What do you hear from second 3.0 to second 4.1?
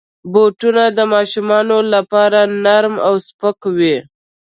او سپک وي.